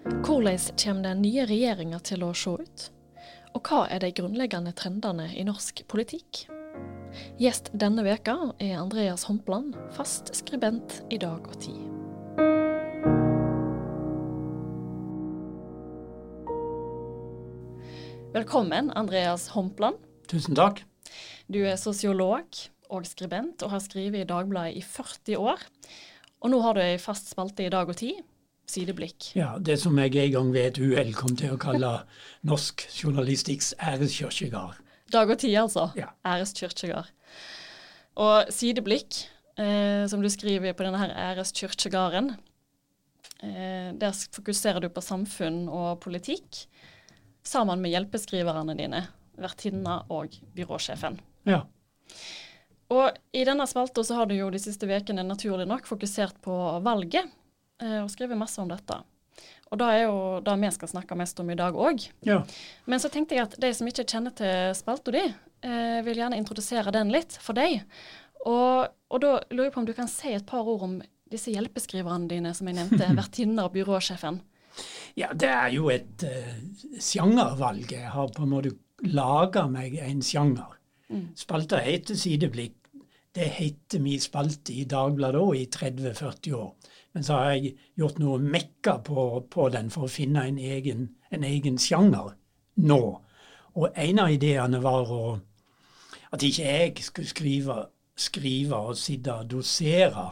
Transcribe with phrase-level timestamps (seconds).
[0.00, 2.84] Hvordan kommer den nye regjeringa til å se ut?
[3.52, 6.46] Og hva er de grunnleggende trendene i norsk politikk?
[7.42, 11.84] Gjest denne veka er Andreas Hompland, fast skribent i Dag og Tid.
[18.32, 20.00] Velkommen, Andreas Hompland.
[20.32, 20.80] Tusen takk.
[21.44, 22.48] Du er sosiolog
[22.88, 25.68] og skribent, og har skrevet i Dagbladet i 40 år.
[26.40, 28.24] Og nå har du ei fast spalte i Dag og Tid,
[28.70, 29.32] Sideblikk.
[29.38, 31.90] Ja, det som jeg en gang ved et uhell kom til å kalle
[32.46, 34.78] norsk journalistikks æreskirkegard.
[35.10, 35.88] Dag og Tid, altså.
[35.98, 36.12] Ja.
[36.26, 37.10] Æreskirkegard.
[38.20, 39.24] Og Sideblikk,
[39.58, 42.34] eh, som du skriver på denne her æreskirkegarden,
[43.42, 46.66] eh, der fokuserer du på samfunn og politikk
[47.42, 49.06] sammen med hjelpeskriverne dine,
[49.40, 51.18] vertinna og byråsjefen.
[51.48, 51.64] Ja.
[52.90, 56.54] Og i denne spalta så har du jo de siste ukene naturlig nok fokusert på
[56.84, 57.30] valget,
[57.80, 58.98] og skrevet masse om dette.
[59.70, 62.08] Og det er jo det vi skal snakke mest om i dag òg.
[62.26, 62.42] ja.
[62.86, 65.22] Men så tenkte jeg at de som ikke kjenner til spalta di,
[65.62, 67.84] eh, vil gjerne introdusere den litt for deg.
[68.46, 70.98] Og, og da lurer jeg på om du kan si et par ord om
[71.30, 74.40] disse hjelpeskriverne dine som jeg nevnte, vertinner og byråsjefen.
[75.18, 76.50] Ja, det er jo et uh,
[77.02, 77.90] sjangervalg.
[77.92, 78.74] Jeg har på en måte
[79.06, 80.76] laga meg en sjanger.
[81.38, 82.76] Spalta heter Sideblikk.
[83.34, 86.70] Det heter min spalte i Dagbladet òg i 30-40 år.
[87.12, 91.08] Men så har jeg gjort noe mekka på, på den for å finne en egen,
[91.30, 92.36] en egen sjanger
[92.86, 93.00] nå.
[93.74, 95.24] Og en av ideene var å,
[96.30, 97.78] at ikke jeg skulle skrive,
[98.18, 100.28] skrive og sitte og dosere,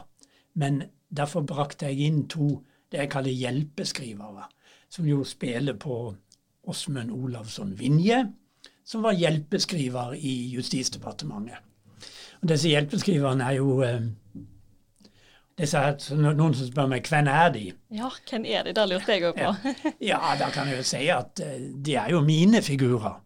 [0.59, 2.59] men derfor brakte jeg inn to
[2.91, 4.47] det jeg kaller hjelpeskrivere,
[4.89, 6.01] som jo spiller på
[6.69, 8.23] Åsmund Olavsson Vinje,
[8.85, 11.59] som var hjelpeskriver i Justisdepartementet.
[12.41, 17.27] Og disse hjelpeskriverne er jo eh, disse her, så no- Noen som spør meg hvem
[17.27, 17.65] er de?
[17.91, 18.73] Ja, hvem er de?
[18.77, 19.73] Det lurte jeg òg på.
[20.11, 23.17] Ja, da kan jeg jo si at eh, de er jo mine figurer.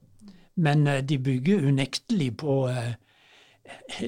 [0.66, 2.96] Men eh, de bygger unektelig på eh,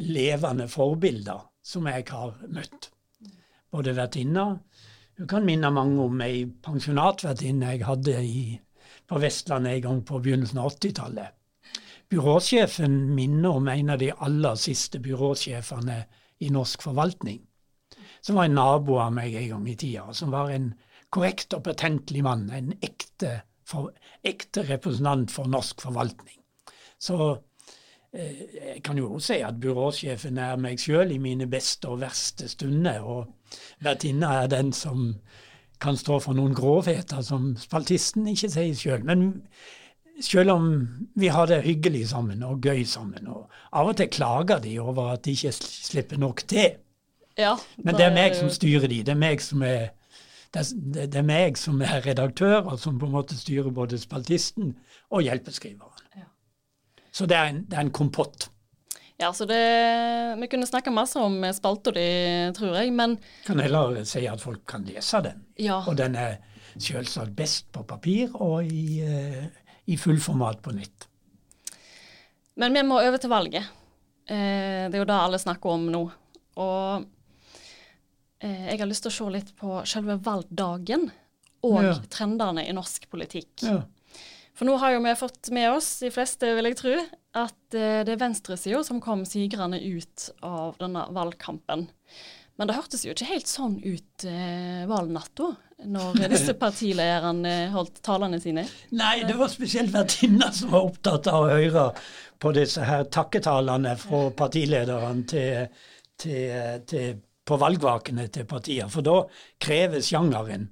[0.02, 2.90] levende forbilder som jeg har møtt.
[3.72, 4.56] Både vertinna
[5.16, 8.60] Hun kan minne mange om ei pensjonatvertinne jeg hadde i,
[9.08, 11.30] på Vestlandet en gang på begynnelsen av 80-tallet.
[12.12, 16.02] Byråsjefen minner om en av de aller siste byråsjefene
[16.44, 17.40] i norsk forvaltning
[18.26, 20.72] som var en nabo av meg en gang i tida, som var en
[21.14, 23.92] korrekt og patentlig mann, en ekte, for,
[24.26, 26.40] ekte representant for norsk forvaltning.
[26.98, 27.20] Så
[28.16, 32.02] eh, jeg kan jo også si at byråsjefen er meg sjøl i mine beste og
[32.02, 35.12] verste stunder, og vertinna er den som
[35.82, 39.06] kan stå for noen grovheter som spaltisten ikke sier sjøl.
[39.06, 39.28] Men
[40.24, 40.72] selv om
[41.20, 45.14] vi har det hyggelig sammen og gøy sammen, og av og til klager de over
[45.14, 46.80] at de ikke slipper nok til.
[47.38, 49.02] Ja, Men det er meg som styrer de.
[49.04, 49.90] Det er meg som er,
[50.54, 54.76] det er, meg som er redaktør, og som på en måte styrer både spaltisten
[55.12, 56.06] og hjelpeskriveren.
[56.16, 56.30] Ja.
[57.12, 58.50] Så det er en, det er en kompott.
[59.20, 59.60] Ja, så det
[60.42, 62.08] Vi kunne snakka masse om spalta di,
[62.56, 65.44] tror jeg, men Kan heller si at folk kan lese den.
[65.60, 65.82] ja.
[65.88, 66.38] Og den er
[66.78, 69.46] selvsagt best på papir og i, eh,
[69.88, 71.08] i fullformat på nett.
[72.60, 73.64] Men vi må over til valget.
[74.28, 76.02] Eh, det er jo det alle snakker om nå.
[76.58, 77.06] Og
[78.42, 81.10] eh, jeg har lyst til å se litt på selve valgdagen
[81.66, 81.94] og Ja.
[82.10, 83.64] trendene i norsk politikk.
[83.64, 83.82] Ja.
[84.56, 86.96] For nå har jo vi fått med oss, de fleste vil jeg tro,
[87.36, 91.88] at eh, det er venstresida som kom sigrende ut av denne valgkampen.
[92.56, 95.50] Men det hørtes jo ikke helt sånn ut eh, valgnatta,
[95.92, 98.64] når disse partilederne holdt talene sine.
[98.96, 101.90] Nei, det var spesielt vertinna som var opptatt av å høre
[102.40, 105.68] på disse her takketalene fra partilederne til,
[106.16, 108.90] til, til, på valgvakene til partier.
[108.92, 109.22] For da
[109.62, 110.70] krever sjangeren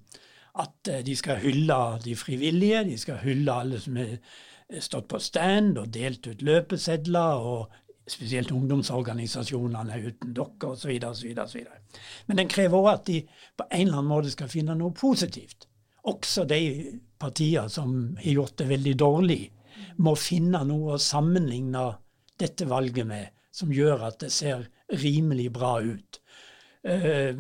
[0.62, 4.18] at eh, de skal hylle de frivillige, de skal hylle alle som har
[4.82, 7.72] stått på stand og delt ut løpesedler, og
[8.10, 10.92] spesielt ungdomsorganisasjonene uten dere osv.
[11.08, 11.60] osv.
[12.28, 13.22] Men den krever òg at de
[13.58, 15.70] på en eller annen måte skal finne noe positivt.
[16.10, 19.44] Også de partier som har gjort det veldig dårlig,
[20.04, 21.86] må finne noe å sammenligne
[22.40, 24.68] dette valget med, som gjør at det ser
[25.00, 26.20] rimelig bra ut.
[26.84, 27.36] Eh,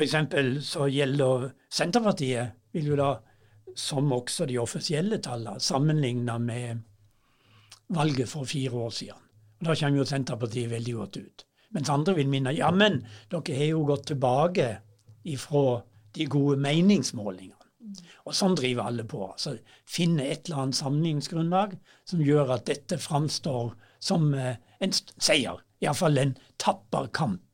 [0.00, 3.10] eksempel så gjelder Senterpartiet vil jo da,
[3.74, 6.82] som også de offisielle tallene, sammenligne med
[7.90, 9.28] valget for fire år siden.
[9.60, 11.46] Og Da kommer jo Senterpartiet veldig godt ut.
[11.70, 14.68] Mens andre vil minne ja, men dere har jo gått tilbake
[15.24, 15.82] ifra
[16.14, 17.56] de gode meningsmålingene.
[18.26, 19.24] Og sånn driver alle på.
[19.32, 19.56] altså
[19.88, 25.58] Finne et eller annet sammenligningsgrunnlag som gjør at dette framstår som eh, en seier.
[25.80, 27.49] Iallfall en tapper kamp.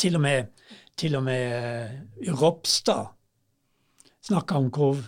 [0.00, 0.52] Til og med,
[0.96, 3.10] til og med eh, Ropstad
[4.24, 5.00] snakka om hvor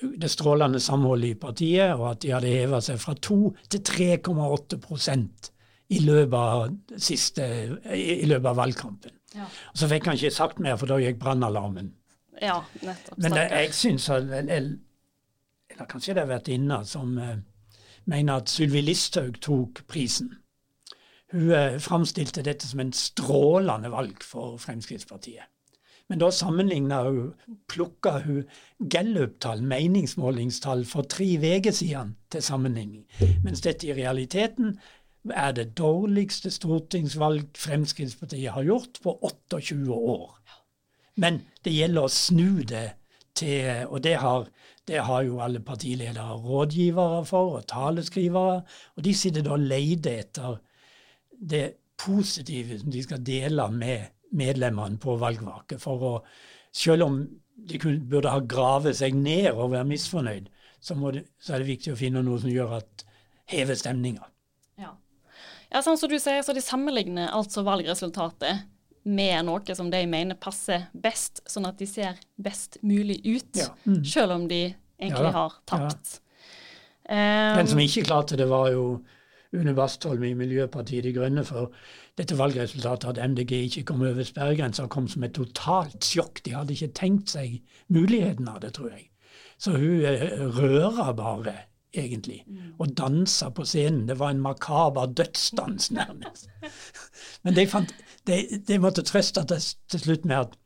[0.00, 3.38] det strålende samholdet i partiet, og at de hadde heva seg fra 2
[3.72, 5.50] til 3,8%
[5.90, 7.46] i løpet av siste,
[7.92, 9.16] i løpet av valgkampen.
[9.34, 9.46] Ja.
[9.72, 11.92] Og Så fikk han ikke sagt mer, for da gikk brannalarmen.
[12.40, 13.18] Ja, nettopp.
[13.20, 17.36] Men det, jeg syns Eller kanskje det har vært inne som uh,
[18.08, 20.32] mener at Sylvi Listhaug tok prisen.
[21.32, 25.46] Hun uh, framstilte dette som en strålende valg for Fremskrittspartiet.
[26.10, 27.34] Men da sammenligna hun,
[27.70, 28.42] plukka hun
[28.90, 33.04] Gallup-tall, meningsmålingstall for tre uker siden til sammenligning.
[33.44, 34.74] Mens dette i realiteten
[35.30, 40.34] er det dårligste stortingsvalg Fremskrittspartiet har gjort på 28 år.
[41.14, 42.88] Men det gjelder å snu det
[43.40, 44.48] til Og det har,
[44.88, 48.62] det har jo alle partiledere rådgivere for, og taleskrivere.
[48.96, 50.58] Og de sitter da og leter etter
[51.40, 51.66] det
[52.00, 55.80] positive som de skal dele med medlemmene på valgvaket.
[55.82, 56.14] For å,
[56.72, 57.20] selv om
[57.70, 60.48] de burde ha gravet seg ned og være misfornøyd,
[60.80, 63.04] så, det, så, er det viktig å finne noe som gjør at
[63.50, 64.24] hever stemninga.
[64.80, 64.94] Ja.
[65.68, 68.64] ja, sånn som du sier, så de sammenligner altså valgresultatet
[69.10, 73.70] med noe som de mener passer best, sånn at de ser best mulig ut, ja.
[73.84, 74.02] mm.
[74.08, 74.62] selv om de
[75.00, 76.20] egentlig ja, har tapt.
[77.08, 78.84] Um, Den som ikke klarte det, var jo
[79.52, 81.44] Une Bastholm i Miljøpartiet De Grønne.
[81.44, 81.72] For
[82.18, 86.44] dette valgresultatet at MDG ikke kom over sperregrensa, kom som et totalt sjokk.
[86.44, 87.58] De hadde ikke tenkt seg
[87.88, 89.08] muligheten av det, tror jeg.
[89.60, 90.06] Så hun
[90.56, 91.56] rører bare,
[91.92, 92.44] egentlig.
[92.46, 92.78] Mm.
[92.78, 94.06] Og danser på scenen.
[94.08, 96.48] Det var en makaber dødsdans, nærmest.
[97.42, 97.94] Men de, fant,
[98.26, 100.58] de, de måtte trøste til, til slutt med at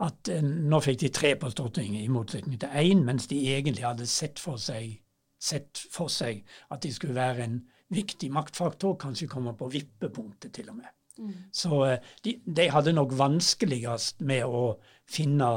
[0.00, 3.84] at eh, nå fikk de tre på Stortinget, i motsetning til én, mens de egentlig
[3.84, 5.00] hadde sett for seg,
[5.40, 7.58] sett for seg at de skulle være en
[7.90, 10.90] viktig maktfaktor, kanskje kommer på vippepunktet til og med.
[11.20, 11.34] Mm.
[11.52, 14.78] Så eh, de, de, hadde nok vanskeligst med å
[15.10, 15.50] finne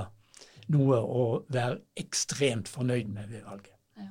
[0.74, 3.76] noe å være ekstremt fornøyd med ved valget.
[4.00, 4.10] Ja.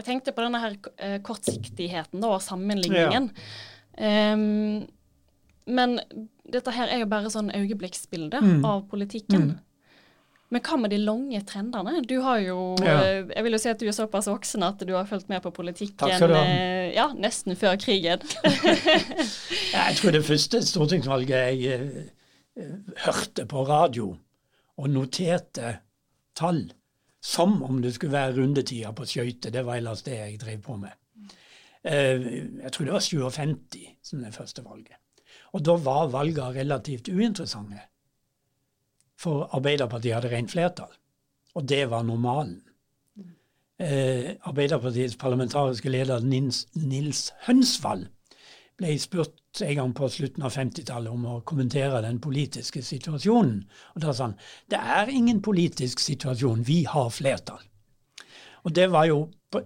[0.00, 3.30] Jeg tenkte på denne her eh, kortsiktigheten da, og sammenligningen.
[3.30, 4.32] Ja.
[4.34, 4.86] Um,
[5.70, 5.98] men
[6.50, 8.62] dette her er jo bare sånn øyeblikksbilde mm.
[8.66, 9.50] av politikken.
[9.52, 9.58] Mm.
[10.50, 12.00] Men hva med de lange trendene?
[12.10, 12.96] Du har jo ja.
[13.04, 15.42] Eh, jeg vil jo si at du er såpass voksen at du har fulgt med
[15.44, 18.24] på politikken eh, ja, nesten før krigen.
[19.76, 21.78] jeg tror det første stortingsvalget jeg
[22.58, 22.72] uh,
[23.06, 24.08] hørte på radio
[24.80, 25.76] og noterte
[26.34, 26.64] tall
[27.22, 29.54] som om det skulle være rundetider på skøyter.
[29.54, 30.96] Det var ellers det jeg drev på med.
[31.84, 34.96] Jeg tror det var 57 som det første valget.
[35.52, 37.84] Og da var valgene relativt uinteressante.
[39.20, 40.92] For Arbeiderpartiet hadde rent flertall,
[41.54, 42.62] og det var normalen.
[43.80, 48.06] Eh, Arbeiderpartiets parlamentariske leder Nils, Nils Hønsvall
[48.80, 53.62] ble spurt en gang på slutten av 50-tallet om å kommentere den politiske situasjonen.
[53.94, 54.38] Og da sa han
[54.72, 57.62] det er ingen politisk situasjon, vi har flertall.
[58.64, 59.22] Og det var jo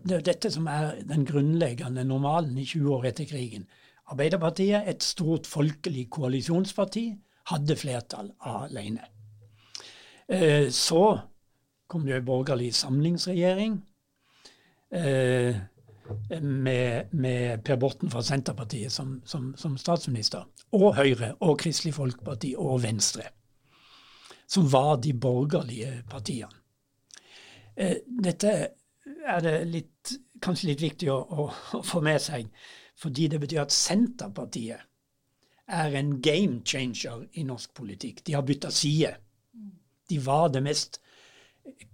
[0.07, 3.67] det dette som er den grunnleggende normalen i 20 år etter krigen.
[4.11, 7.09] Arbeiderpartiet, et stort folkelig koalisjonsparti,
[7.51, 9.14] hadde flertall alene.
[10.29, 11.21] Eh, så
[11.87, 13.83] kom det en borgerlig samlingsregjering
[14.91, 15.57] eh,
[16.41, 22.55] med, med, Per Borten fra Senterpartiet som, som, som, statsminister, og Høyre og Kristelig Folkeparti
[22.59, 23.29] og Venstre,
[24.49, 26.53] som var de borgerlige partiene.
[27.77, 28.55] Eh, dette
[29.27, 31.47] er det litt, kanskje litt viktig å, å,
[31.79, 32.49] å få med seg,
[33.01, 34.81] fordi det betyr at Senterpartiet
[35.69, 38.21] er en game changer i norsk politikk.
[38.27, 39.15] De har bytta side.
[40.09, 41.01] De var det mest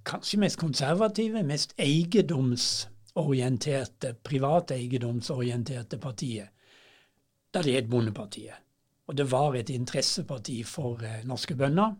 [0.02, 6.48] kanskje mest konservative, mest eiendomsorienterte, privateiendomsorienterte partiet
[7.50, 8.54] da det het Bondepartiet.
[9.10, 11.98] Og det var et interesseparti for eh, norske bønder.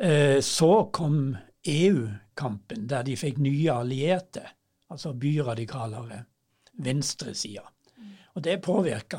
[0.00, 1.36] Eh, så kom
[1.68, 4.40] EU-kampen, der de fikk nye allierte,
[4.88, 6.24] altså byradikalere,
[6.80, 7.60] venstresida.
[8.34, 9.18] Og det påvirka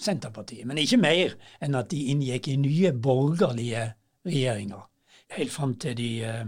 [0.00, 3.92] Senterpartiet, men ikke mer enn at de inngikk i nye borgerlige
[4.26, 4.88] regjeringer.
[5.36, 6.46] Helt fram til de eh,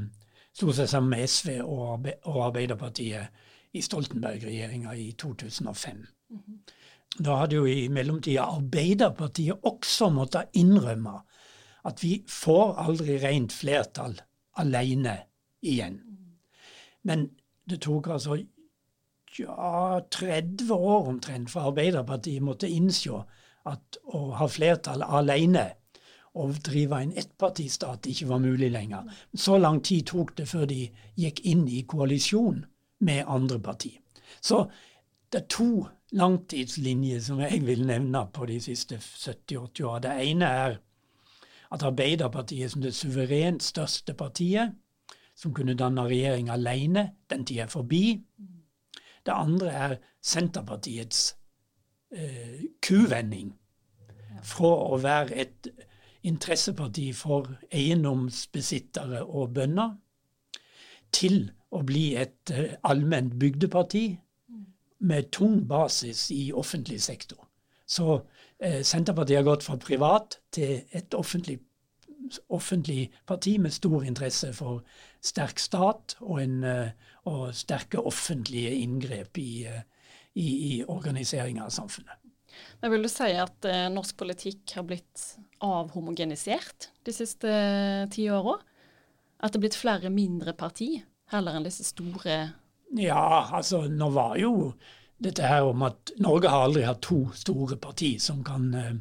[0.54, 2.09] slo seg sammen med SV og,
[2.47, 6.07] Arbeiderpartiet i Stoltenberg-regjeringa i 2005.
[6.31, 6.59] Mm -hmm.
[7.25, 11.21] Da hadde jo i mellomtida Arbeiderpartiet også måttet innrømme
[11.85, 14.21] at vi får aldri rent flertall
[14.57, 15.19] alene
[15.62, 16.00] igjen.
[17.02, 17.31] Men
[17.71, 18.38] det tok altså
[19.38, 23.23] ja, 30 år omtrent for Arbeiderpartiet måtte innse
[23.66, 25.71] at å ha flertall alene
[26.35, 29.07] å drive en ettpartistat ikke var mulig lenger.
[29.35, 30.88] Så lang tid tok det før de
[31.21, 32.64] gikk inn i koalisjon
[33.07, 34.00] med andre partier.
[34.43, 34.64] Så
[35.31, 40.03] det er to langtidslinjer som jeg vil nevne på de siste 70-80 åra.
[40.03, 40.76] Det ene er
[41.75, 44.75] at Arbeiderpartiet som det suverent største partiet
[45.35, 47.09] som kunne danne regjering alene.
[47.31, 48.19] Den tida er forbi.
[49.26, 51.35] Det andre er Senterpartiets
[52.14, 53.55] eh, kuvending
[54.45, 55.69] fra å være et
[56.25, 59.95] interesseparti for eiendomsbesittere og bønder
[61.14, 64.07] til å bli et eh, allment bygdeparti
[65.04, 67.49] med tung basis i offentlig sektor.
[67.87, 68.21] Så
[68.59, 71.59] eh, Senterpartiet har gått fra privat til et offentlig,
[72.49, 74.85] offentlig, parti med stor interesse for
[75.23, 76.90] sterk stat og, en, eh,
[77.25, 79.83] og sterke offentlige inngrep i, eh,
[80.35, 82.24] i, i organiseringa av samfunnet.
[82.82, 85.25] Men Vil du si at eh, norsk politikk har blitt
[85.64, 88.58] avhomogenisert de siste eh, ti åra?
[89.40, 90.96] At det er blitt flere mindre parti
[91.32, 92.37] heller enn disse store
[92.94, 94.75] Ja, altså nå var jo
[95.25, 98.94] dette her om at Norge har aldri hatt to store parti som kan eh,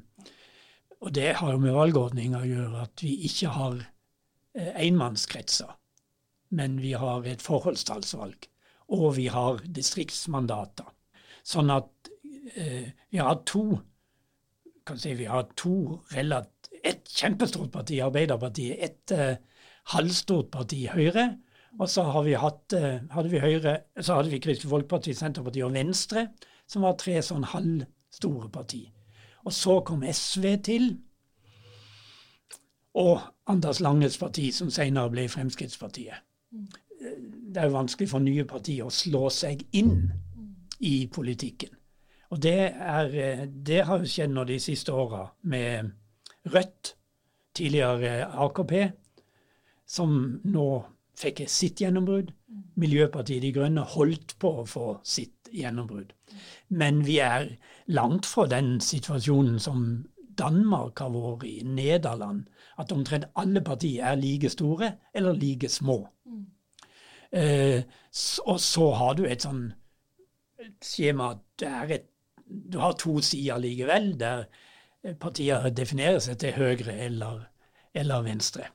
[1.03, 3.79] Og det har jo med valgordninga å gjøre at vi ikke har
[4.55, 5.73] eh, enmannskretser,
[6.55, 8.47] men vi har et forholdstallsvalg.
[8.95, 10.87] Og vi har distriktsmandater.
[11.43, 12.12] Sånn at
[12.43, 13.79] vi har to
[14.85, 18.75] kan si, vi har to relativt Et kjempestort parti, Arbeiderpartiet.
[18.83, 19.35] Et uh,
[19.95, 21.37] halvstort parti, Høyre.
[21.79, 25.63] Og så har vi hatt, uh, hadde vi Høyre, så hadde vi Kristelig Folkeparti, Senterpartiet
[25.63, 26.27] og Venstre,
[26.67, 28.81] som var tre sånn halvstore parti.
[29.45, 30.89] Og så kom SV til.
[32.99, 36.19] Og Anders Langes parti, som senere ble Fremskrittspartiet.
[36.99, 40.11] Det er jo vanskelig for nye partier å slå seg inn
[40.83, 41.71] i politikken.
[42.33, 45.91] Og det, er, eh, det har jo skjedd nå de siste åra med
[46.49, 46.95] Rødt,
[47.55, 48.73] tidligere AKP,
[49.85, 50.67] som nå
[51.19, 52.31] fikk sitt gjennombrudd.
[52.81, 56.09] Miljøpartiet De Grønne holdt på å få sitt gjennombrudd.
[56.73, 57.51] Men vi er
[57.93, 59.85] langt fra den situasjonen som
[60.33, 62.47] Danmark har vært i, Nederland,
[62.81, 65.99] at omtrent alle partier er like store eller like små.
[66.25, 66.41] Mm.
[67.31, 67.83] Eh,
[68.49, 69.67] og så har du et sånn
[70.83, 72.09] skjema at det er et
[72.45, 74.45] du har to sider likevel, der
[75.19, 77.47] partier definerer seg til høyre eller,
[77.95, 78.69] eller venstre.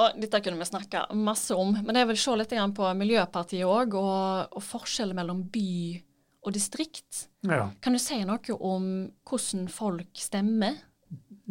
[0.00, 3.96] Og Dette kunne vi snakke masse om, men jeg vil se litt på Miljøpartiet òg,
[4.00, 6.00] og, og forskjellen mellom by
[6.42, 7.26] og distrikt.
[7.46, 7.68] Ja.
[7.84, 8.88] Kan du si noe om
[9.28, 10.80] hvordan folk stemmer?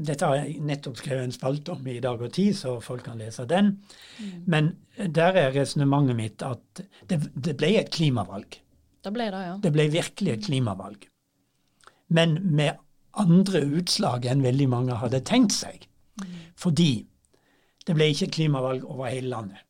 [0.02, 3.20] Dette har jeg nettopp skrevet en spalte om i Dag og Tid, så folk kan
[3.22, 3.76] lese den.
[4.18, 4.44] Mm.
[4.50, 8.58] Men der er resonnementet mitt at det, det, ble et klimavalg.
[9.02, 9.56] Det ble det, ja.
[9.64, 11.12] Det ble virkelig et klimavalg
[12.12, 12.80] men med
[13.14, 15.88] andre utslag enn veldig mange hadde tenkt seg.
[16.60, 17.06] Fordi
[17.88, 19.64] det ble ikke klimavalg over hele landet.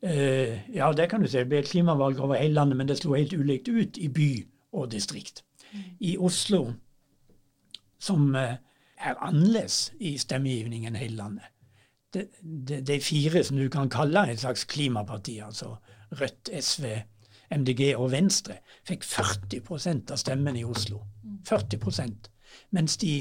[0.00, 1.36] Uh, ja, det kan du si.
[1.42, 4.30] Det ble klimavalg over hele landet, men det slo helt ulikt ut i by
[4.72, 5.44] og distrikt.
[6.00, 6.62] I Oslo,
[8.00, 8.56] som uh,
[8.96, 11.52] er annerledes i stemmegivningen hele landet
[12.14, 15.76] de, de, de, fire som du kan kalle et slags klimaparti, altså
[16.10, 16.84] Rødt, SV,
[17.50, 21.02] MDG og Venstre fikk 40% av stemmene i Oslo.
[21.48, 22.30] 40%
[22.76, 23.14] Mens de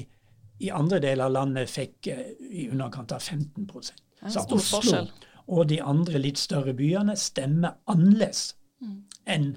[0.59, 5.11] i andre deler av landet fikk uh, i underkant av 15% Så Oslo forskjell.
[5.47, 8.97] og de andre litt større byene stemmer annerledes mm.
[9.25, 9.51] enn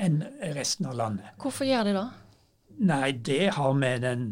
[0.00, 0.22] en
[0.56, 1.34] resten av landet.
[1.42, 2.06] Hvorfor gjør de det?
[2.88, 4.30] Nei, det har med den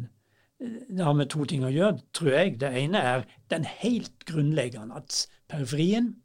[0.59, 2.57] det har med to ting å gjøre, tror jeg.
[2.59, 6.17] Det ene er den helt grunnleggende at periferien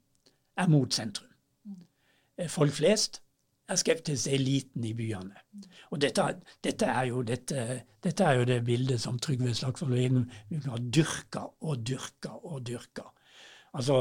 [0.58, 1.30] er mot sentrum.
[1.68, 2.48] Mm.
[2.50, 3.20] Folk flest
[3.70, 5.42] er skeptisk til eliten i byene.
[5.92, 6.26] Og dette,
[6.64, 10.26] dette, er, jo, dette, dette er, jo, det bildet som Trygve Slagsvold Vedum
[10.66, 13.08] har dyrka og dyrka og dyrka.
[13.74, 14.00] Altså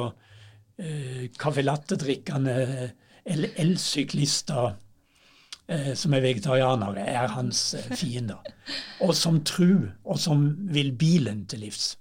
[0.79, 2.57] eh, caffè latte-drikkende
[3.25, 4.75] elsyklister
[5.69, 8.43] eh, som er vegetarianere, er hans eh, fiender.
[9.01, 11.93] Og som tror, og som vil bilen til livs.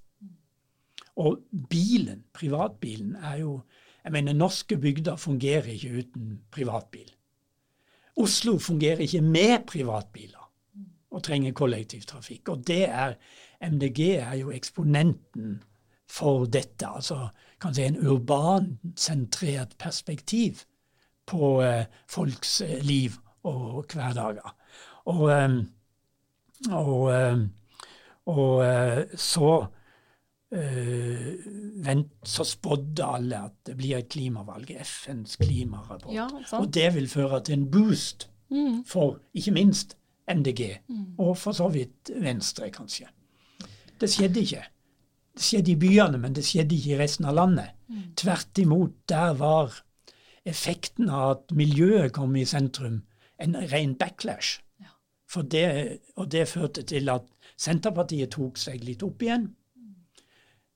[1.21, 3.61] Og bilen, privatbilen, er jo
[4.01, 7.11] jeg mener, Norske bygder fungerer ikke uten privatbil.
[8.17, 10.41] Oslo fungerer ikke med privatbiler
[11.11, 12.49] og trenger kollektivtrafikk.
[12.49, 13.13] Og det er
[13.61, 15.61] MDG er jo eksponenten
[16.09, 16.87] for dette.
[16.87, 17.27] Altså
[17.61, 20.63] kan si en urbansentrert perspektiv
[21.27, 24.55] på eh, folks eh, liv og hverdager.
[25.05, 25.65] Og, og,
[26.71, 27.37] og, eh,
[28.25, 29.65] og eh, så
[30.51, 31.31] Uh,
[31.85, 36.11] vent, så spådde alle at det blir et klimavalg, FNs klimarapport.
[36.11, 36.27] Ja,
[36.57, 38.81] og det vil føre til en boost mm.
[38.87, 39.95] for ikke minst
[40.27, 41.05] MDG, mm.
[41.17, 43.07] og for så vidt Venstre, kanskje.
[44.01, 44.65] Det skjedde ikke.
[45.37, 47.71] Det skjedde i byene, men det skjedde ikke i resten av landet.
[47.87, 48.03] Mm.
[48.19, 49.79] Tvert imot, der var
[50.45, 53.01] effekten av at miljøet kom i sentrum,
[53.41, 54.59] en ren backlash.
[54.81, 54.91] Ja.
[55.41, 55.65] Det,
[56.15, 57.29] og det førte til at
[57.61, 59.51] Senterpartiet tok seg litt opp igjen.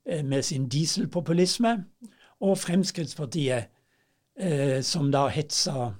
[0.08, 1.84] Eh, med sin dieselpopulisme.
[2.40, 3.64] og Fremskrittspartiet,
[4.38, 5.92] eh, som da hetsa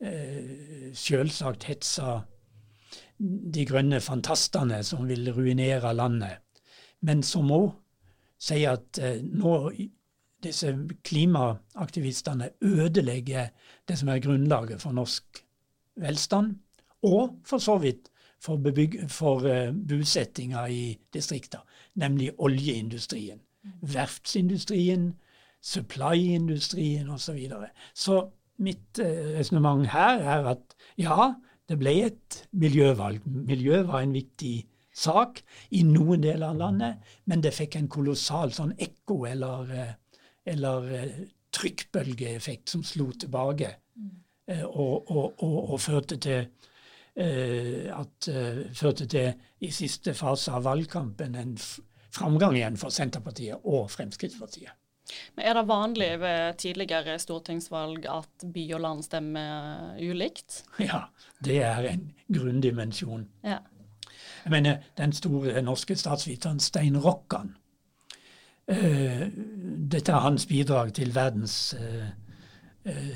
[0.00, 2.20] eh, Selvsagt hetsa
[3.54, 6.36] de grønne fantastene som vil ruinere landet,
[7.00, 7.70] men som òg
[8.38, 9.70] sier at nå
[10.42, 10.74] disse
[11.04, 13.48] klimaaktivistene ødelegger
[13.88, 15.40] det som er grunnlaget for norsk
[15.96, 16.54] velstand,
[17.02, 18.60] og for så vidt for,
[19.08, 19.48] for
[19.88, 23.40] bosettinga i distrikta, nemlig oljeindustrien.
[23.80, 25.14] Verftsindustrien,
[25.64, 27.24] supply-industrien osv.
[27.24, 27.68] Så, videre.
[27.94, 28.20] så
[28.58, 29.06] mitt uh,
[29.38, 31.32] resonnement her er at ja,
[31.68, 33.24] det ble et miljøvalg.
[33.26, 34.56] Miljø var en viktig
[34.94, 35.40] sak
[35.74, 40.20] i noen deler av landet, men det fikk en kolossal sånn ekko eller, uh,
[40.52, 41.16] eller uh,
[41.54, 43.72] trykkbølgeeffekt som slo tilbake,
[44.52, 46.46] uh, og, og, og, og, førte til
[47.14, 48.26] at
[48.74, 51.52] førte til i siste fase av valgkampen en
[52.14, 54.72] framgang igjen for Senterpartiet og Fremskrittspartiet.
[55.36, 60.64] Men Er det vanlig ved tidligere stortingsvalg at by og land stemmer ulikt?
[60.88, 61.04] Ja,
[61.44, 63.28] det er en grunndimensjon.
[63.44, 63.58] Ja.
[64.44, 67.54] Jeg mener, Den store norske statsviteren Stein Rokkan
[68.66, 71.74] Dette er hans bidrag til verdens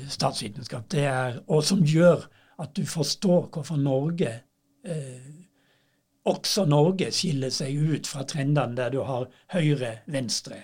[0.07, 0.85] statsvitenskap.
[0.91, 2.27] Det er, og som gjør
[2.59, 4.33] at du forstår hvorfor Norge
[6.29, 9.23] også Norge skiller seg ut fra trendene der du har
[9.53, 10.57] høyre-venstre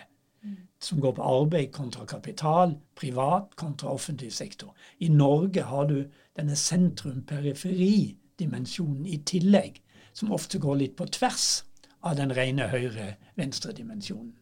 [0.85, 4.75] som går på arbeid kontra kapital, privat kontra offentlig sektor.
[4.99, 6.05] I Norge har du
[6.37, 9.81] denne sentrum-periferi-dimensjonen i tillegg,
[10.13, 11.63] som ofte går litt på tvers
[12.05, 14.33] av den rene høyre-venstre-dimensjonen.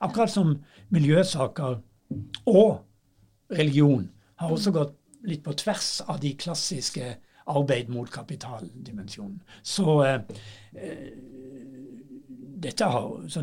[0.00, 1.82] Akkurat som miljøsaker
[2.48, 2.80] og
[3.52, 7.16] religion har også gått litt på tvers av de klassiske
[7.52, 9.40] arbeid mot kapital-dimensjonen.
[9.62, 10.20] Så eh,
[10.72, 11.12] eh
[12.62, 13.40] dette har så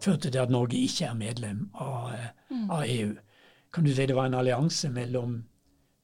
[0.00, 2.10] førte til at Norge ikke er medlem av,
[2.50, 2.70] mm.
[2.70, 3.14] av EU.
[3.72, 5.38] Kan du si det var en allianse mellom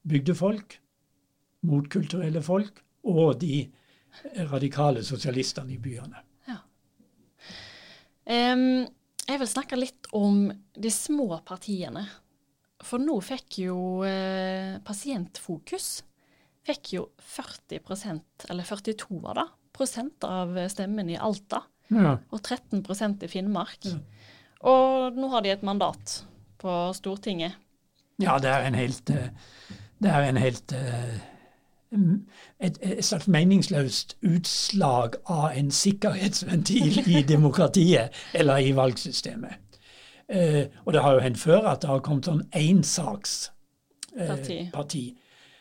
[0.09, 0.79] bygdefolk,
[1.69, 3.67] motkulturelle folk, og de
[4.49, 6.25] radikale sosialistene i byene.
[8.29, 8.85] Um,
[9.25, 12.03] jeg vil snakke litt om de små partiene.
[12.85, 13.77] For nå fikk jo
[14.07, 15.89] eh, Pasientfokus
[16.69, 21.63] fikk jo 40% eller 42 var det, prosent av stemmen i Alta.
[21.89, 22.15] Ja.
[22.29, 23.89] Og 13% i Finnmark.
[23.89, 23.97] Ja.
[24.69, 26.19] Og nå har de et mandat
[26.59, 27.55] på Stortinget.
[28.19, 29.29] Ja, det er en helt, eh,
[30.03, 31.19] det er en helt uh,
[32.59, 39.57] et, et, slags meningsløst utslag av en sikkerhetsventil i demokratiet eller i valgsystemet.
[40.29, 45.17] Eh, og det har jo hendt før at det har kommet sånn énsaksparti eh, parti,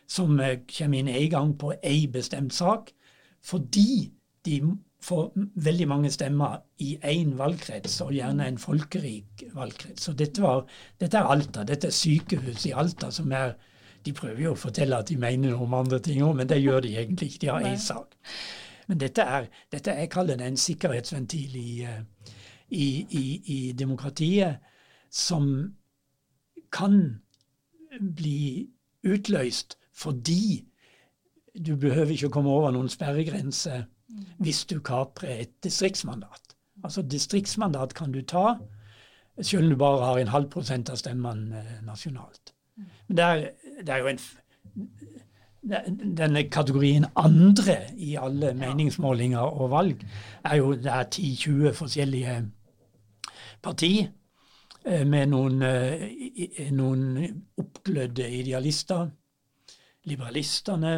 [0.09, 2.93] som eh, kommer inn en gang på ei bestemt sak,
[3.41, 4.13] fordi
[4.45, 4.61] de
[5.01, 10.03] får veldig mange stemmer i én valgkrets, og gjerne en folkerik valgkrets.
[10.05, 10.65] Så dette, var,
[11.01, 11.65] dette er Alta.
[11.65, 13.55] Dette er sykehuset i Alta, som er
[14.07, 16.61] de prøver jo å fortelle at de mener noe om andre ting òg, men det
[16.63, 17.41] gjør de egentlig ikke.
[17.43, 18.15] De har én sak.
[18.89, 22.33] Men dette er, dette er jeg kaller det en sikkerhetsventil i, eh,
[22.71, 24.63] i, i, i demokratiet
[25.11, 25.75] som
[26.73, 27.21] kan
[28.01, 28.69] bli
[29.05, 30.65] utløst fordi
[31.59, 33.95] du behøver ikke å komme over noen sperregrense mm.
[34.39, 36.55] Hvis du kaprer et distriktsmandat.
[36.85, 38.57] Altså distriktsmandat kan du ta
[39.41, 42.55] selv om du bare har en halv prosent av stemmene eh, nasjonalt.
[43.07, 43.45] Men det er,
[43.83, 44.21] det er jo en
[46.19, 50.05] denne kategorien andre i alle meningsmålinger og valg
[50.45, 52.37] er jo det er 10-20 forskjellige
[53.63, 53.93] parti
[54.87, 59.09] eh, med noen, eh, noen oppglødde idealister.
[60.09, 60.93] Liberalistene,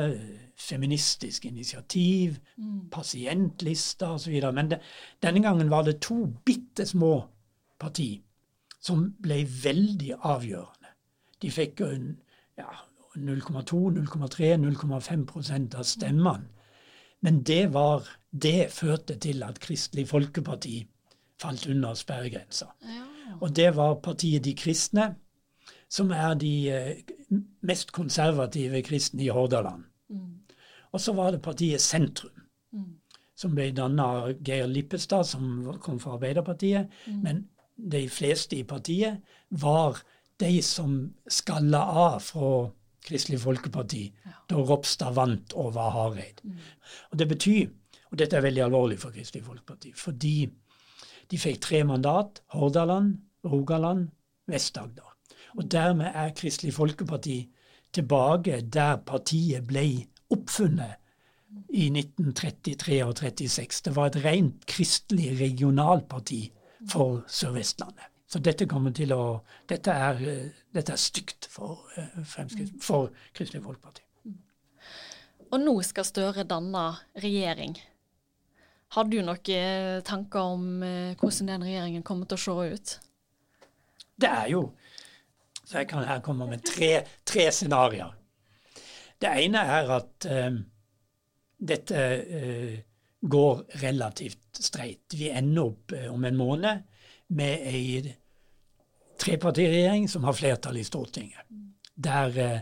[0.60, 2.90] Feministisk initiativ, mm.
[2.92, 4.34] pasientlister osv.
[4.52, 4.80] Men det,
[5.22, 7.14] denne gangen var det to bitte små
[7.80, 8.12] parti
[8.80, 10.94] som ble veldig avgjørende.
[11.40, 12.70] De fikk ja,
[13.16, 16.48] 0,2, 0,3, 0,5% av stemmene.
[17.20, 20.78] Men det, var, det førte til at Kristelig Folkeparti
[21.40, 22.70] falt under sperregrensa.
[22.84, 23.04] Ja.
[23.40, 25.14] Og det var partiet De kristne,
[25.90, 27.02] som er de eh,
[27.66, 29.84] mest konservative kristne i Hordaland.
[30.92, 32.30] Og så var det partiet Sentrum,
[32.72, 32.94] Mm.
[33.34, 36.88] som ble danna av Geir Lippestad, som kom fra Arbeiderpartiet.
[37.06, 37.22] Mm.
[37.22, 37.48] Men
[37.90, 40.02] de fleste i partiet var
[40.38, 42.70] de som skalla av fra
[43.02, 44.30] Kristelig Folkeparti Ja.
[44.48, 46.40] da Ropstad vant over Hareid.
[46.44, 46.56] Mm.
[47.12, 47.70] Og det betyr,
[48.12, 50.48] og dette er veldig alvorlig for Kristelig Folkeparti, fordi
[51.30, 54.08] de fikk tre mandat Hordaland, Rogaland,
[54.48, 55.16] Vest-Agder.
[55.58, 57.48] Og dermed er Kristelig Folkeparti
[57.92, 60.98] tilbake der partiet ble oppfunnet
[61.70, 63.82] i 1933 og 36.
[63.84, 66.44] Det var et rent kristelig regionalparti
[66.90, 68.06] for Sør-Vestlandet.
[68.30, 72.22] Så dette kommer til å Dette er, eh, dette er stygt for, eh,
[72.80, 74.02] for Kristelig Folkeparti.
[75.50, 77.76] Og nå skal Støre danne regjering.
[78.90, 82.98] Har du noen tanker om eh, hvordan den regjeringen kommer til å se ut?
[84.20, 84.72] Det er jo
[85.64, 88.19] Så jeg kan her komme med tre, tre scenarioer.
[89.20, 90.54] Det ene er at eh,
[91.60, 92.04] dette
[92.40, 92.78] eh,
[93.20, 95.12] går relativt streit.
[95.12, 96.86] Vi ender opp eh, om en måned
[97.36, 98.14] med ei
[99.20, 101.44] trepartiregjering som har flertall i Stortinget.
[101.94, 102.60] Der eh,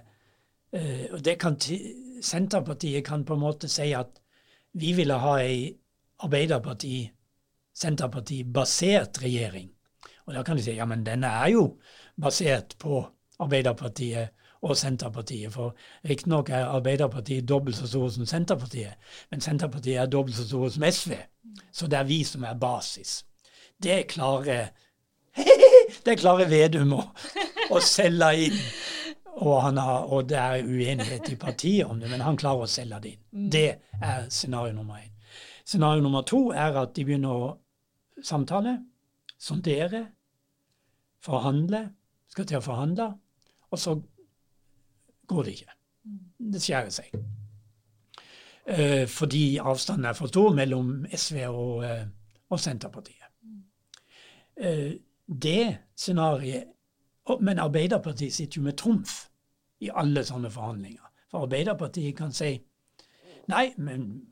[0.74, 4.18] eh, og kan ti- Senterpartiet kan på en måte si at
[4.74, 5.68] vi ville ha ei
[6.18, 7.04] Arbeiderparti,
[7.78, 9.68] Senterparti-basert regjering.
[10.26, 11.62] Og da kan de si ja, men denne er jo
[12.18, 13.04] basert på
[13.38, 15.52] Arbeiderpartiet og Senterpartiet.
[15.52, 15.74] For
[16.08, 18.94] riktignok er Arbeiderpartiet dobbelt så store som Senterpartiet,
[19.30, 21.12] men Senterpartiet er dobbelt så store som SV.
[21.72, 23.24] Så det er vi som er basis.
[23.82, 24.68] Det klarer
[26.06, 27.02] det klarer Vedum å,
[27.70, 28.58] å selge inn.
[29.38, 32.70] Og, han har, og det er uenighet i partiet om det, men han klarer å
[32.70, 33.50] selge det inn.
[33.54, 33.68] Det
[34.02, 35.12] er scenario nummer én.
[35.62, 37.50] Scenario nummer to er at de begynner å
[38.24, 38.80] samtale,
[39.38, 40.08] sondere,
[41.22, 41.84] forhandle,
[42.32, 43.12] skal til å forhandle,
[43.70, 43.94] og så
[45.28, 45.74] går det ikke.
[46.52, 47.12] Det skjærer seg.
[48.68, 52.06] Eh, fordi avstanden er for stor mellom SV og, eh,
[52.50, 53.28] og Senterpartiet.
[54.56, 54.92] Eh,
[55.42, 56.64] det scenarioet
[57.40, 59.28] Men Arbeiderpartiet sitter jo med trumf
[59.80, 61.10] i alle sånne forhandlinger.
[61.30, 62.54] For Arbeiderpartiet kan si
[63.48, 64.22] nei, men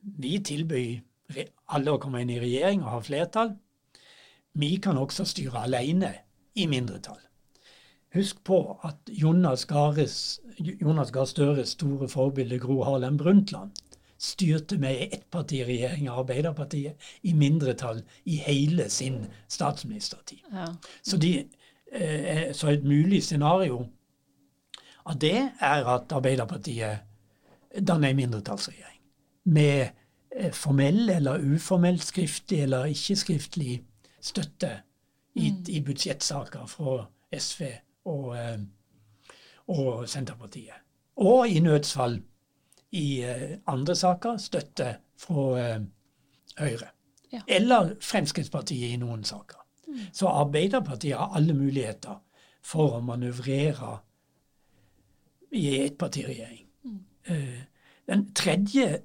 [0.00, 3.52] vi tilbyr alle å komme inn i regjering og ha flertall.
[4.56, 6.14] Vi kan også styre alene
[6.54, 7.25] i mindretall.
[8.16, 13.70] Husk på at Jonas, Gahr Støres store forbilde Gro Harlem Brundtland
[14.18, 20.40] styrte med ettpartiregjering av Arbeiderpartiet i mindretall i hele sin statsministertid.
[20.52, 20.70] Ja.
[21.02, 21.44] Så, de,
[21.92, 23.82] eh, så et mulig scenario
[25.04, 27.04] av det er at Arbeiderpartiet
[27.88, 29.00] danner en mindretallsregjering.
[29.44, 29.88] Med
[30.32, 33.82] eh, formell eller uformell skriftlig eller ikke-skriftlig
[34.20, 34.78] støtte
[35.36, 37.04] i, i budsjettsaker fra
[37.36, 37.68] SV
[38.06, 38.58] og, eh,
[39.66, 40.74] og Senterpartiet.
[41.16, 42.22] Og i nødsfall
[42.92, 45.80] i eh, andre saker støtte fra eh,
[46.58, 46.88] Høyre.
[47.32, 47.40] Ja.
[47.48, 49.62] Eller Fremskrittspartiet i noen saker.
[50.12, 52.18] Så Arbeiderpartiet har alle muligheter
[52.64, 53.98] for å manøvrere
[55.52, 56.64] i ettpartiregjering.
[56.84, 57.44] Mm.
[58.08, 59.02] Den tredje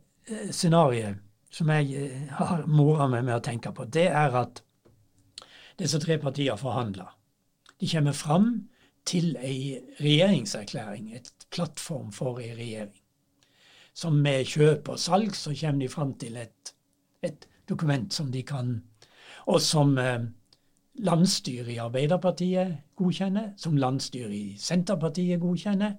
[0.52, 1.20] scenarioet
[1.52, 4.64] som jeg har mora meg med å tenke på, det er at
[5.80, 7.12] disse tre partiene forhandler.
[7.80, 8.52] De kommer fram
[9.06, 12.98] til ei regjeringserklæring, et plattform for ei regjering.
[13.94, 16.74] Som med kjøp og salg så kommer de fram til et,
[17.24, 18.84] et dokument som de kan
[19.46, 20.22] Og som eh,
[20.96, 25.96] landsstyret i Arbeiderpartiet godkjenner, som landsstyret i Senterpartiet godkjenner,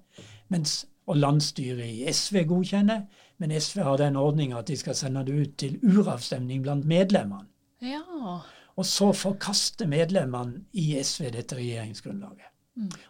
[0.47, 3.01] mens, og landsstyret i SV godkjenner.
[3.37, 7.47] Men SV har den ordninga at de skal sende det ut til uravstemning blant medlemmene.
[7.81, 8.39] ja.
[8.75, 12.52] Og så forkaster medlemmene i SV dette regjeringsgrunnlaget.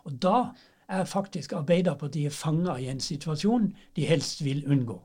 [0.04, 0.38] Og da
[0.90, 5.00] er faktisk Arbeiderpartiet fanga i en situasjon de helst vil unngå.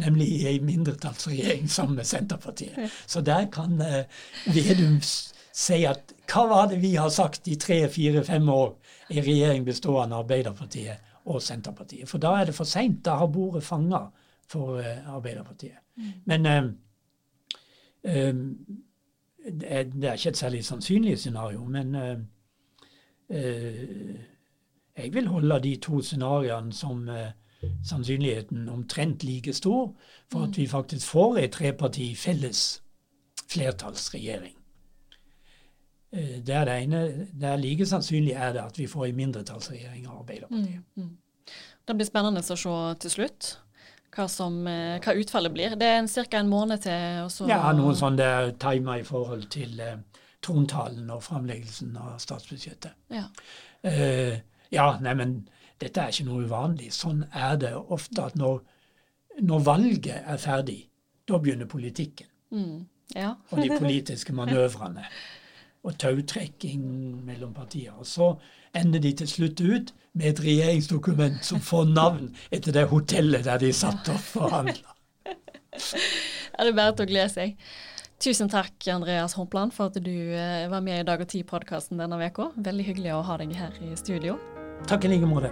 [0.00, 2.92] Nemlig i ei mindretallsregjering sammen med Senterpartiet.
[3.06, 4.04] Så der kan eh,
[4.46, 8.76] Vedum si at hva var det vi har sagt i tre, fire, fem år
[9.10, 12.08] i regjering bestående av Arbeiderpartiet og Senterpartiet?
[12.08, 13.04] For da er det for seint.
[13.04, 14.06] Da har bordet fanga
[14.48, 15.82] for eh, Arbeiderpartiet.
[16.24, 16.64] Men eh,
[18.04, 18.34] eh,
[19.60, 22.18] det er, ikke et særlig sannsynlig scenario, men eh,
[23.30, 27.30] jeg vil holde de to scenarioene som eh,
[27.84, 29.94] sannsynligheten omtrent like stor
[30.32, 32.82] for at vi faktisk får ei treparti felles
[33.50, 34.56] flertallsregjering.
[36.12, 37.02] Eh, det er det ene.
[37.40, 40.84] Det er like sannsynlig er det at vi får ei mindretallsregjering av Arbeiderpartiet.
[40.96, 41.16] Mm.
[41.86, 43.56] Det blir spennende å se til slutt
[44.14, 45.76] hva, som, eh, hva utfallet blir.
[45.78, 46.38] Det er ca.
[46.38, 47.24] en måned til.
[47.24, 49.96] Og så, Ja, noen sånn er timer i forhold til, eh,
[50.42, 52.92] trontalen og framleggelsen av statsbudsjettet.
[53.12, 53.24] Ja.
[53.84, 54.38] Eh,
[54.72, 55.48] ja, neimen,
[55.80, 56.90] dette er ikke noe uvanlig.
[56.96, 58.60] Sånn er det ofte at når,
[59.40, 60.80] når valget er ferdig,
[61.28, 62.86] da begynner politikken Mm.
[63.14, 63.34] ja.
[63.50, 65.04] og de politiske manøvrene.
[65.86, 66.82] Og tautrekking
[67.24, 67.92] mellom partier.
[67.96, 68.34] Og så
[68.76, 73.58] ender de til slutt ut med et regjeringsdokument som får navn etter det hotellet der
[73.62, 74.96] de satt og forhandla.
[76.58, 77.52] Ja, det er bare til å glede seg.
[78.20, 82.20] Tusen takk, Andreas Hompland, for at du eh, var med i Dag og Tid-podkasten denne
[82.20, 82.52] uka.
[82.52, 84.36] Veldig hyggelig å ha deg her i studio.
[84.90, 85.48] Takk i like måte.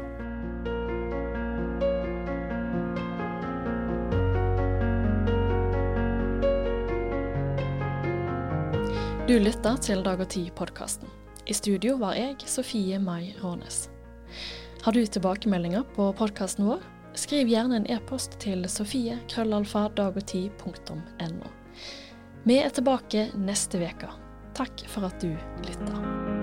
[9.24, 11.08] Du lytter til Dag og Tid-podkasten.
[11.48, 13.88] I studio var jeg, Sofie Mai Rånes.
[14.84, 16.84] Har du tilbakemeldinger på podkasten vår?
[17.16, 21.57] Skriv gjerne en e-post til sofie.krøllalfa.dagogtid.no.
[22.48, 24.08] Vi er tilbake neste uke.
[24.56, 25.34] Takk for at du
[25.66, 26.37] lytter.